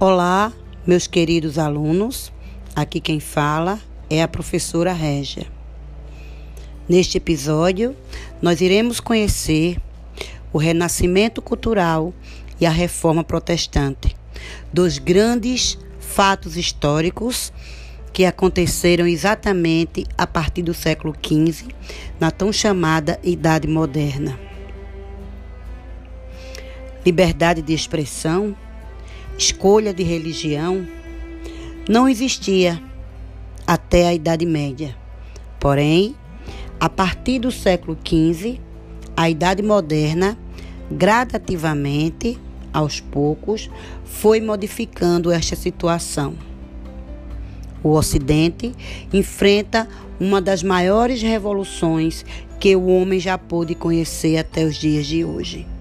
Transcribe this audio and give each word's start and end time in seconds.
Olá, 0.00 0.52
meus 0.86 1.08
queridos 1.08 1.58
alunos. 1.58 2.32
Aqui 2.72 3.00
quem 3.00 3.18
fala 3.18 3.80
é 4.08 4.22
a 4.22 4.28
professora 4.28 4.92
Régia. 4.92 5.44
Neste 6.88 7.16
episódio, 7.16 7.96
nós 8.40 8.60
iremos 8.60 9.00
conhecer 9.00 9.76
o 10.52 10.58
renascimento 10.58 11.42
cultural 11.42 12.14
e 12.60 12.66
a 12.66 12.70
reforma 12.70 13.24
protestante, 13.24 14.14
dos 14.72 14.98
grandes 14.98 15.76
fatos 15.98 16.56
históricos 16.56 17.52
que 18.12 18.24
aconteceram 18.24 19.04
exatamente 19.04 20.06
a 20.16 20.28
partir 20.28 20.62
do 20.62 20.74
século 20.74 21.12
XV, 21.20 21.74
na 22.20 22.30
tão 22.30 22.52
chamada 22.52 23.18
Idade 23.24 23.66
Moderna. 23.66 24.38
Liberdade 27.04 27.60
de 27.62 27.74
expressão, 27.74 28.54
escolha 29.38 29.94
de 29.94 30.02
religião, 30.02 30.84
não 31.88 32.08
existia 32.08 32.82
até 33.64 34.08
a 34.08 34.14
Idade 34.14 34.44
Média. 34.44 34.96
Porém, 35.60 36.16
a 36.80 36.88
partir 36.88 37.38
do 37.38 37.52
século 37.52 37.96
XV, 38.04 38.60
a 39.16 39.30
Idade 39.30 39.62
Moderna, 39.62 40.36
gradativamente, 40.90 42.38
aos 42.72 43.00
poucos, 43.00 43.70
foi 44.04 44.40
modificando 44.40 45.30
esta 45.30 45.56
situação. 45.56 46.34
O 47.82 47.90
Ocidente 47.90 48.74
enfrenta 49.12 49.88
uma 50.18 50.42
das 50.42 50.62
maiores 50.62 51.22
revoluções 51.22 52.24
que 52.58 52.74
o 52.74 52.86
homem 52.86 53.20
já 53.20 53.38
pôde 53.38 53.74
conhecer 53.74 54.36
até 54.36 54.64
os 54.64 54.76
dias 54.76 55.06
de 55.06 55.24
hoje. 55.24 55.77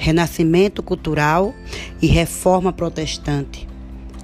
Renascimento 0.00 0.82
cultural 0.82 1.52
e 2.00 2.06
reforma 2.06 2.72
protestante, 2.72 3.68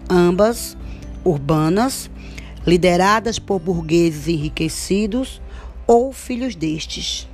ambas 0.08 0.77
urbanas, 1.25 2.08
lideradas 2.64 3.39
por 3.39 3.58
burgueses 3.58 4.28
enriquecidos 4.28 5.42
ou 5.86 6.12
filhos 6.12 6.55
destes. 6.55 7.28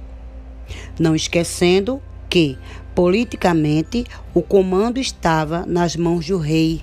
Não 0.98 1.14
esquecendo 1.14 2.02
que, 2.30 2.58
politicamente, 2.94 4.04
o 4.34 4.40
comando 4.40 4.98
estava 4.98 5.66
nas 5.66 5.94
mãos 5.94 6.26
do 6.26 6.38
rei, 6.38 6.82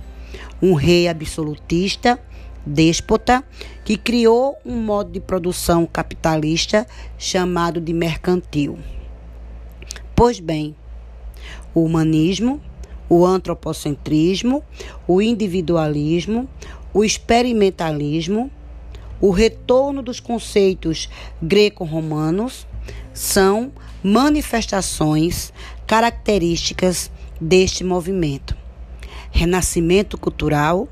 um 0.62 0.74
rei 0.74 1.08
absolutista 1.08 2.20
déspota 2.68 3.44
que 3.84 3.98
criou 3.98 4.58
um 4.66 4.76
modo 4.76 5.12
de 5.12 5.20
produção 5.20 5.86
capitalista 5.86 6.86
chamado 7.18 7.80
de 7.80 7.94
mercantil. 7.94 8.78
Pois 10.16 10.40
bem, 10.40 10.76
o 11.78 11.84
humanismo, 11.84 12.60
o 13.08 13.24
antropocentrismo, 13.24 14.64
o 15.08 15.22
individualismo, 15.22 16.50
o 16.92 17.04
experimentalismo, 17.04 18.50
o 19.22 19.30
retorno 19.30 20.02
dos 20.02 20.20
conceitos 20.20 21.08
greco-romanos 21.40 22.66
são 23.14 23.72
manifestações 24.04 25.54
características 25.86 27.12
deste 27.40 27.84
movimento. 27.84 28.58
Renascimento 29.30 30.18
cultural 30.18 30.88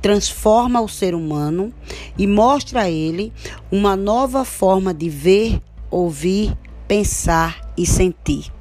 transforma 0.00 0.80
o 0.80 0.88
ser 0.88 1.16
humano 1.16 1.72
e 2.16 2.28
mostra 2.28 2.82
a 2.82 2.90
ele 2.90 3.32
uma 3.72 3.96
nova 3.96 4.44
forma 4.44 4.94
de 4.94 5.08
ver, 5.08 5.60
ouvir, 5.90 6.56
pensar 6.86 7.72
e 7.76 7.84
sentir. 7.84 8.52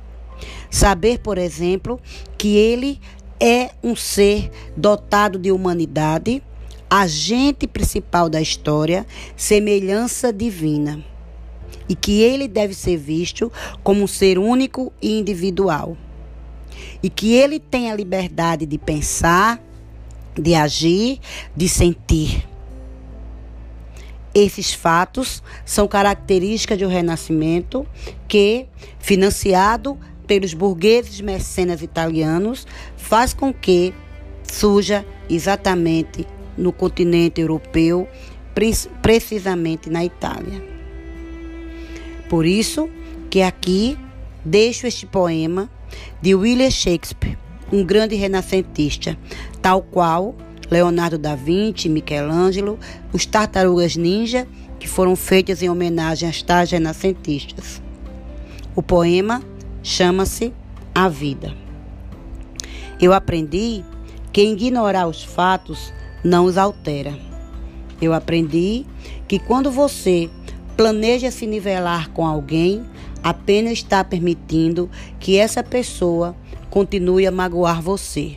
Saber, 0.69 1.19
por 1.19 1.37
exemplo, 1.37 1.99
que 2.37 2.55
ele 2.55 2.99
é 3.39 3.71
um 3.83 3.95
ser 3.95 4.51
dotado 4.75 5.37
de 5.37 5.51
humanidade, 5.51 6.41
agente 6.89 7.67
principal 7.67 8.29
da 8.29 8.41
história, 8.41 9.05
semelhança 9.35 10.31
divina, 10.31 11.03
e 11.87 11.95
que 11.95 12.21
ele 12.21 12.47
deve 12.47 12.73
ser 12.73 12.97
visto 12.97 13.51
como 13.83 14.03
um 14.03 14.07
ser 14.07 14.37
único 14.37 14.91
e 15.01 15.19
individual, 15.19 15.97
e 17.01 17.09
que 17.09 17.33
ele 17.33 17.59
tem 17.59 17.91
a 17.91 17.95
liberdade 17.95 18.65
de 18.65 18.77
pensar, 18.77 19.61
de 20.35 20.55
agir, 20.55 21.19
de 21.55 21.67
sentir. 21.67 22.47
Esses 24.33 24.71
fatos 24.71 25.41
são 25.65 25.87
características 25.87 26.77
do 26.77 26.87
Renascimento 26.87 27.87
que, 28.27 28.67
financiado 28.99 29.97
pelos 30.27 30.53
burgueses 30.53 31.21
mecenas 31.21 31.81
italianos, 31.81 32.67
faz 32.97 33.33
com 33.33 33.53
que 33.53 33.93
surja 34.43 35.05
exatamente 35.29 36.27
no 36.57 36.71
continente 36.71 37.41
europeu, 37.41 38.07
precisamente 39.01 39.89
na 39.89 40.03
Itália. 40.03 40.61
Por 42.29 42.45
isso 42.45 42.89
que 43.29 43.41
aqui 43.41 43.97
deixo 44.43 44.85
este 44.85 45.05
poema 45.05 45.69
de 46.21 46.35
William 46.35 46.69
Shakespeare, 46.69 47.37
um 47.71 47.83
grande 47.85 48.15
renascentista, 48.15 49.17
tal 49.61 49.81
qual 49.81 50.35
Leonardo 50.69 51.17
da 51.17 51.35
Vinci, 51.35 51.87
Michelangelo, 51.87 52.77
os 53.13 53.25
tartarugas 53.25 53.95
ninja, 53.95 54.47
que 54.79 54.87
foram 54.87 55.15
feitas 55.15 55.61
em 55.61 55.69
homenagem 55.69 56.27
às 56.27 56.41
tais 56.41 56.71
renascentistas. 56.71 57.81
O 58.75 58.83
poema 58.83 59.41
chama-se 59.87 60.51
A 60.93 61.07
Vida. 61.07 61.55
Eu 62.99 63.13
aprendi 63.13 63.85
que 64.33 64.41
ignorar 64.41 65.07
os 65.07 65.23
fatos 65.23 65.93
não 66.21 66.43
os 66.43 66.57
altera. 66.57 67.17
Eu 68.01 68.13
aprendi 68.13 68.85
que 69.29 69.39
quando 69.39 69.71
você 69.71 70.29
planeja 70.75 71.31
se 71.31 71.47
nivelar 71.47 72.09
com 72.09 72.27
alguém, 72.27 72.85
apenas 73.23 73.73
está 73.73 74.03
permitindo 74.03 74.89
que 75.21 75.37
essa 75.37 75.63
pessoa 75.63 76.35
continue 76.69 77.25
a 77.25 77.31
magoar 77.31 77.81
você. 77.81 78.35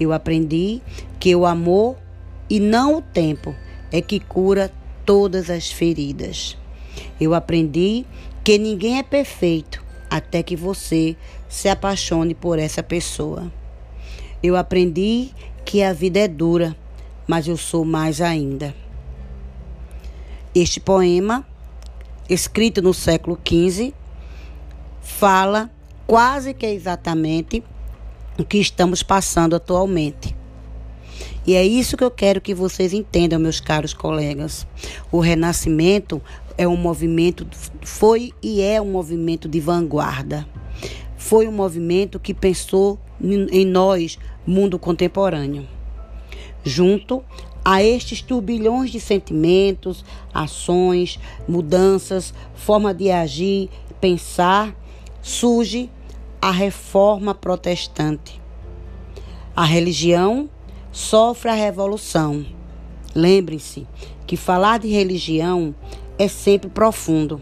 Eu 0.00 0.10
aprendi 0.10 0.80
que 1.20 1.36
o 1.36 1.44
amor 1.44 1.96
e 2.48 2.58
não 2.58 2.96
o 2.96 3.02
tempo 3.02 3.54
é 3.92 4.00
que 4.00 4.18
cura 4.18 4.72
todas 5.04 5.50
as 5.50 5.70
feridas. 5.70 6.56
Eu 7.20 7.34
aprendi 7.34 8.06
que 8.42 8.56
ninguém 8.56 8.98
é 8.98 9.02
perfeito 9.02 9.84
até 10.10 10.42
que 10.42 10.56
você 10.56 11.16
se 11.48 11.68
apaixone 11.68 12.34
por 12.34 12.58
essa 12.58 12.82
pessoa. 12.82 13.50
Eu 14.42 14.56
aprendi 14.56 15.30
que 15.64 15.82
a 15.82 15.92
vida 15.92 16.18
é 16.20 16.28
dura, 16.28 16.76
mas 17.26 17.48
eu 17.48 17.56
sou 17.56 17.84
mais 17.84 18.20
ainda. 18.20 18.74
Este 20.54 20.80
poema, 20.80 21.46
escrito 22.28 22.80
no 22.80 22.94
século 22.94 23.38
XV, 23.46 23.92
fala 25.02 25.70
quase 26.06 26.54
que 26.54 26.66
exatamente 26.66 27.62
o 28.38 28.44
que 28.44 28.58
estamos 28.58 29.02
passando 29.02 29.56
atualmente. 29.56 30.36
E 31.46 31.54
é 31.54 31.64
isso 31.64 31.96
que 31.96 32.02
eu 32.02 32.10
quero 32.10 32.40
que 32.40 32.54
vocês 32.54 32.92
entendam, 32.92 33.38
meus 33.38 33.60
caros 33.60 33.94
colegas. 33.94 34.66
O 35.12 35.20
Renascimento 35.20 36.20
é 36.58 36.66
um 36.66 36.76
movimento, 36.76 37.46
foi 37.82 38.32
e 38.42 38.60
é 38.62 38.80
um 38.80 38.90
movimento 38.90 39.48
de 39.48 39.60
vanguarda. 39.60 40.46
Foi 41.16 41.48
um 41.48 41.52
movimento 41.52 42.18
que 42.18 42.32
pensou 42.32 42.98
em 43.20 43.64
nós, 43.64 44.18
mundo 44.46 44.78
contemporâneo. 44.78 45.66
Junto 46.62 47.22
a 47.64 47.82
estes 47.82 48.22
turbilhões 48.22 48.90
de 48.90 49.00
sentimentos, 49.00 50.04
ações, 50.32 51.18
mudanças, 51.48 52.32
forma 52.54 52.94
de 52.94 53.10
agir, 53.10 53.68
pensar, 54.00 54.74
surge 55.20 55.90
a 56.40 56.50
reforma 56.50 57.34
protestante. 57.34 58.40
A 59.54 59.64
religião 59.64 60.48
sofre 60.92 61.50
a 61.50 61.54
revolução. 61.54 62.46
Lembre-se 63.14 63.86
que 64.26 64.36
falar 64.36 64.78
de 64.78 64.88
religião 64.88 65.74
é 66.18 66.28
sempre 66.28 66.68
profundo, 66.70 67.40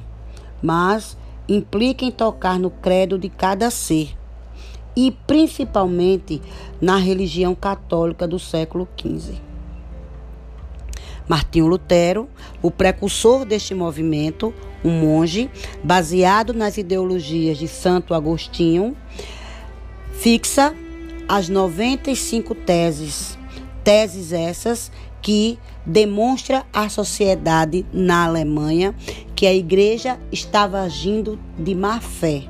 mas 0.62 1.16
implica 1.48 2.04
em 2.04 2.10
tocar 2.10 2.58
no 2.58 2.70
credo 2.70 3.18
de 3.18 3.28
cada 3.28 3.70
ser 3.70 4.16
e 4.96 5.10
principalmente 5.26 6.40
na 6.80 6.96
religião 6.96 7.54
católica 7.54 8.26
do 8.26 8.38
século 8.38 8.88
XV. 8.96 9.34
Martinho 11.28 11.66
Lutero, 11.66 12.28
o 12.62 12.70
precursor 12.70 13.44
deste 13.44 13.74
movimento, 13.74 14.52
um 14.84 14.90
monge 14.90 15.50
baseado 15.82 16.52
nas 16.52 16.76
ideologias 16.76 17.56
de 17.56 17.66
Santo 17.66 18.12
Agostinho, 18.12 18.94
fixa 20.12 20.74
as 21.26 21.48
95 21.48 22.54
teses, 22.54 23.38
teses 23.84 24.32
essas 24.32 24.90
que 25.20 25.58
demonstra 25.86 26.64
à 26.72 26.88
sociedade 26.88 27.86
na 27.92 28.24
Alemanha 28.24 28.94
que 29.36 29.46
a 29.46 29.54
igreja 29.54 30.18
estava 30.32 30.80
agindo 30.80 31.38
de 31.58 31.74
má 31.74 32.00
fé. 32.00 32.44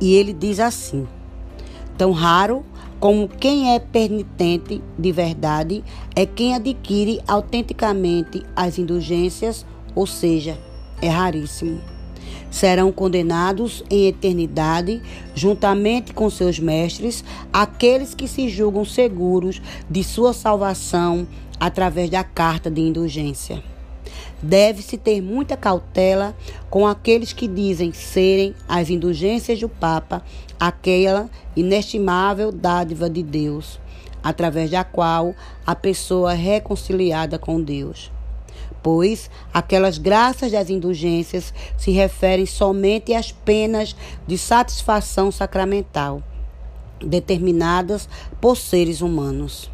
E 0.00 0.14
ele 0.14 0.32
diz 0.32 0.60
assim: 0.60 1.06
tão 1.98 2.12
raro 2.12 2.64
como 2.98 3.28
quem 3.28 3.74
é 3.74 3.78
penitente 3.78 4.82
de 4.98 5.12
verdade 5.12 5.82
é 6.14 6.26
quem 6.26 6.54
adquire 6.54 7.20
autenticamente 7.26 8.42
as 8.54 8.78
indulgências, 8.78 9.64
ou 9.94 10.06
seja, 10.06 10.58
é 11.00 11.08
raríssimo. 11.08 11.80
Serão 12.50 12.90
condenados 12.90 13.84
em 13.90 14.06
eternidade, 14.06 15.00
juntamente 15.34 16.12
com 16.12 16.28
seus 16.28 16.58
mestres, 16.58 17.24
aqueles 17.52 18.14
que 18.14 18.26
se 18.26 18.48
julgam 18.48 18.84
seguros 18.84 19.60
de 19.88 20.02
sua 20.02 20.32
salvação 20.32 21.26
através 21.58 22.10
da 22.10 22.24
carta 22.24 22.70
de 22.70 22.80
indulgência. 22.80 23.62
Deve-se 24.42 24.96
ter 24.96 25.20
muita 25.20 25.56
cautela 25.56 26.34
com 26.70 26.86
aqueles 26.86 27.32
que 27.32 27.46
dizem 27.46 27.92
serem 27.92 28.54
as 28.66 28.88
indulgências 28.88 29.60
do 29.60 29.68
Papa, 29.68 30.22
aquela 30.58 31.28
inestimável 31.54 32.50
dádiva 32.50 33.10
de 33.10 33.22
Deus, 33.22 33.78
através 34.22 34.70
da 34.70 34.82
qual 34.82 35.34
a 35.66 35.74
pessoa 35.74 36.32
é 36.32 36.36
reconciliada 36.36 37.38
com 37.38 37.60
Deus. 37.60 38.10
Pois 38.82 39.30
aquelas 39.52 39.98
graças 39.98 40.52
das 40.52 40.70
indulgências 40.70 41.52
se 41.76 41.90
referem 41.90 42.46
somente 42.46 43.12
às 43.12 43.30
penas 43.30 43.94
de 44.26 44.38
satisfação 44.38 45.30
sacramental, 45.30 46.22
determinadas 46.98 48.08
por 48.40 48.56
seres 48.56 49.00
humanos. 49.00 49.70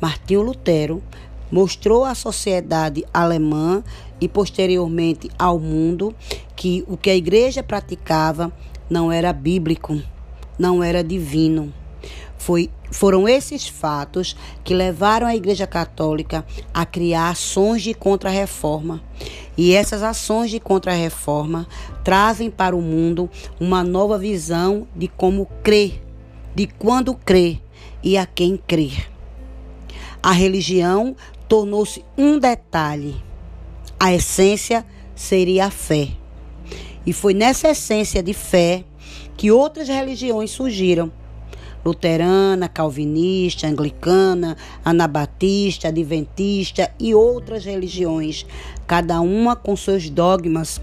Martinho 0.00 0.42
Lutero 0.42 1.02
mostrou 1.50 2.04
à 2.04 2.14
sociedade 2.14 3.04
alemã 3.12 3.82
e 4.20 4.28
posteriormente 4.28 5.30
ao 5.38 5.58
mundo 5.58 6.14
que 6.54 6.84
o 6.86 6.96
que 6.96 7.10
a 7.10 7.16
igreja 7.16 7.62
praticava 7.62 8.52
não 8.88 9.10
era 9.10 9.32
bíblico, 9.32 10.00
não 10.58 10.82
era 10.82 11.02
divino. 11.02 11.72
Foi, 12.38 12.70
foram 12.90 13.28
esses 13.28 13.66
fatos 13.66 14.36
que 14.64 14.74
levaram 14.74 15.26
a 15.26 15.36
Igreja 15.36 15.66
Católica 15.66 16.44
a 16.72 16.84
criar 16.86 17.30
ações 17.30 17.82
de 17.82 17.94
contra-reforma. 17.94 19.02
E 19.56 19.72
essas 19.74 20.02
ações 20.02 20.50
de 20.50 20.60
contra-reforma 20.60 21.66
trazem 22.04 22.50
para 22.50 22.76
o 22.76 22.82
mundo 22.82 23.30
uma 23.58 23.82
nova 23.82 24.18
visão 24.18 24.86
de 24.94 25.08
como 25.08 25.46
crer, 25.62 26.02
de 26.54 26.66
quando 26.66 27.14
crer 27.14 27.60
e 28.02 28.16
a 28.16 28.26
quem 28.26 28.56
crer. 28.56 29.10
A 30.22 30.32
religião 30.32 31.16
tornou-se 31.48 32.04
um 32.16 32.38
detalhe. 32.38 33.22
A 33.98 34.12
essência 34.12 34.84
seria 35.14 35.66
a 35.66 35.70
fé. 35.70 36.08
E 37.06 37.12
foi 37.12 37.32
nessa 37.32 37.68
essência 37.68 38.22
de 38.22 38.34
fé 38.34 38.84
que 39.36 39.50
outras 39.50 39.88
religiões 39.88 40.50
surgiram. 40.50 41.12
Luterana, 41.86 42.68
calvinista, 42.68 43.68
anglicana, 43.68 44.56
anabatista, 44.84 45.86
adventista 45.86 46.90
e 46.98 47.14
outras 47.14 47.64
religiões, 47.64 48.44
cada 48.88 49.20
uma 49.20 49.54
com 49.54 49.76
seus 49.76 50.10
dogmas, 50.10 50.80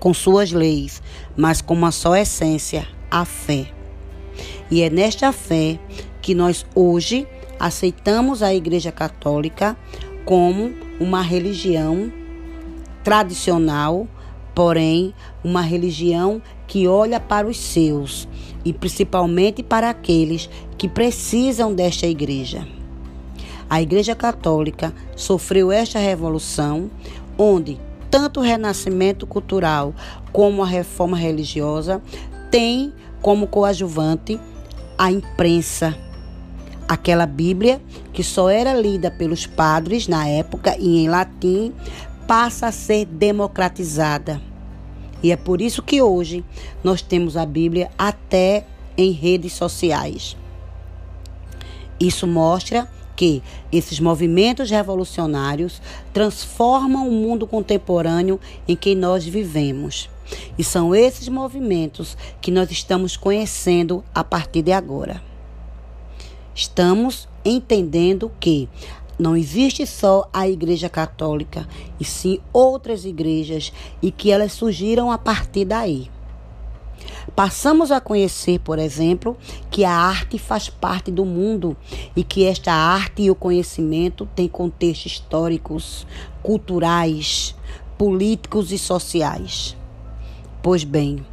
com 0.00 0.14
suas 0.14 0.50
leis, 0.50 1.02
mas 1.36 1.60
com 1.60 1.74
uma 1.74 1.92
só 1.92 2.16
essência, 2.16 2.88
a 3.10 3.26
fé. 3.26 3.66
E 4.70 4.80
é 4.80 4.88
nesta 4.88 5.30
fé 5.30 5.78
que 6.22 6.34
nós 6.34 6.64
hoje 6.74 7.28
aceitamos 7.60 8.42
a 8.42 8.54
Igreja 8.54 8.90
Católica 8.90 9.76
como 10.24 10.72
uma 10.98 11.20
religião 11.20 12.10
tradicional, 13.02 14.08
porém 14.54 15.14
uma 15.42 15.60
religião 15.60 16.40
que 16.66 16.86
olha 16.86 17.18
para 17.18 17.46
os 17.46 17.58
seus 17.58 18.28
e 18.64 18.72
principalmente 18.72 19.62
para 19.62 19.90
aqueles 19.90 20.48
que 20.78 20.88
precisam 20.88 21.74
desta 21.74 22.06
igreja. 22.06 22.66
A 23.68 23.82
Igreja 23.82 24.14
Católica 24.14 24.94
sofreu 25.16 25.72
esta 25.72 25.98
revolução, 25.98 26.90
onde 27.36 27.78
tanto 28.10 28.40
o 28.40 28.42
renascimento 28.42 29.26
cultural 29.26 29.94
como 30.32 30.62
a 30.62 30.66
reforma 30.66 31.16
religiosa 31.16 32.00
têm 32.50 32.92
como 33.20 33.46
coadjuvante 33.46 34.38
a 34.96 35.10
imprensa 35.10 35.96
Aquela 36.86 37.24
Bíblia, 37.24 37.80
que 38.12 38.22
só 38.22 38.50
era 38.50 38.74
lida 38.74 39.10
pelos 39.10 39.46
padres 39.46 40.06
na 40.06 40.28
época 40.28 40.76
e 40.78 40.98
em 40.98 41.08
latim, 41.08 41.72
passa 42.26 42.66
a 42.66 42.72
ser 42.72 43.04
democratizada. 43.06 44.40
E 45.22 45.32
é 45.32 45.36
por 45.36 45.60
isso 45.60 45.82
que 45.82 46.02
hoje 46.02 46.44
nós 46.82 47.00
temos 47.00 47.36
a 47.36 47.46
Bíblia 47.46 47.90
até 47.96 48.66
em 48.96 49.10
redes 49.10 49.52
sociais. 49.54 50.36
Isso 51.98 52.26
mostra 52.26 52.90
que 53.16 53.42
esses 53.72 54.00
movimentos 54.00 54.70
revolucionários 54.70 55.80
transformam 56.12 57.08
o 57.08 57.12
mundo 57.12 57.46
contemporâneo 57.46 58.40
em 58.66 58.74
que 58.74 58.94
nós 58.94 59.24
vivemos. 59.24 60.10
E 60.58 60.64
são 60.64 60.94
esses 60.94 61.28
movimentos 61.28 62.16
que 62.40 62.50
nós 62.50 62.70
estamos 62.70 63.16
conhecendo 63.16 64.02
a 64.14 64.24
partir 64.24 64.62
de 64.62 64.72
agora. 64.72 65.22
Estamos 66.54 67.28
entendendo 67.44 68.30
que 68.40 68.68
não 69.18 69.36
existe 69.36 69.86
só 69.86 70.28
a 70.32 70.48
Igreja 70.48 70.88
Católica, 70.88 71.68
e 72.00 72.04
sim 72.04 72.40
outras 72.52 73.04
igrejas, 73.04 73.72
e 74.02 74.10
que 74.10 74.30
elas 74.30 74.52
surgiram 74.52 75.10
a 75.10 75.18
partir 75.18 75.64
daí. 75.64 76.10
Passamos 77.34 77.90
a 77.90 78.00
conhecer, 78.00 78.60
por 78.60 78.78
exemplo, 78.78 79.36
que 79.70 79.84
a 79.84 79.92
arte 79.92 80.38
faz 80.38 80.68
parte 80.68 81.10
do 81.10 81.24
mundo 81.24 81.76
e 82.14 82.22
que 82.22 82.44
esta 82.44 82.72
arte 82.72 83.22
e 83.22 83.30
o 83.30 83.34
conhecimento 83.34 84.28
têm 84.34 84.48
contextos 84.48 85.12
históricos, 85.12 86.06
culturais, 86.42 87.54
políticos 87.98 88.72
e 88.72 88.78
sociais. 88.78 89.76
Pois 90.62 90.84
bem, 90.84 91.24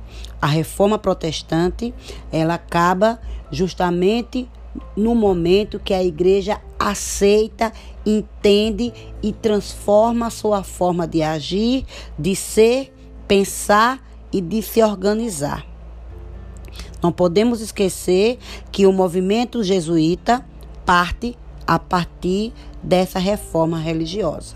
a 0.42 0.48
reforma 0.48 0.98
protestante, 0.98 1.94
ela 2.32 2.56
acaba 2.56 3.20
justamente 3.52 4.50
no 4.96 5.16
momento 5.16 5.80
que 5.80 5.94
a 5.94 6.04
igreja 6.04 6.62
aceita, 6.80 7.72
entende 8.06 8.94
e 9.22 9.32
transforma 9.32 10.28
a 10.28 10.32
sua 10.32 10.64
forma 10.64 11.08
de 11.08 11.22
agir, 11.22 11.86
de 12.18 12.36
ser, 12.36 12.94
pensar 13.28 14.02
e 14.32 14.42
de 14.42 14.62
se 14.62 14.82
organizar. 14.82 15.66
Não 17.02 17.12
podemos 17.12 17.62
esquecer 17.62 18.38
que 18.72 18.86
o 18.86 18.94
movimento 18.94 19.64
jesuíta 19.64 20.46
parte 20.86 21.38
a 21.66 21.80
partir 21.80 22.54
dessa 22.82 23.20
reforma 23.20 23.80
religiosa. 23.80 24.56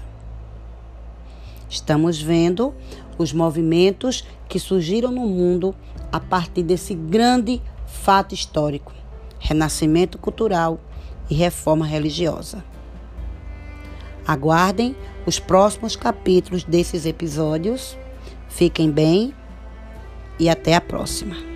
Estamos 1.69 2.22
vendo 2.22 2.74
os 3.17 3.34
movimentos 3.34 4.24
que 4.48 4.60
surgiram 4.60 5.12
no 5.12 5.27
mundo 5.27 5.75
a 6.12 6.19
partir 6.19 6.63
desse 6.63 6.93
grande 6.93 7.62
fato 7.86 8.34
histórico 8.34 8.93
renascimento 9.45 10.17
cultural 10.17 10.79
e 11.29 11.35
reforma 11.35 11.85
religiosa. 11.85 12.63
Aguardem 14.27 14.95
os 15.25 15.39
próximos 15.39 15.95
capítulos 15.95 16.63
desses 16.63 17.05
episódios. 17.05 17.95
Fiquem 18.49 18.89
bem 18.89 19.33
e 20.39 20.49
até 20.49 20.73
a 20.73 20.81
próxima. 20.81 21.54